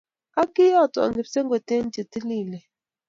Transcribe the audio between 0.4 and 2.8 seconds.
Ak kiyatwa kipsengwet en che tililen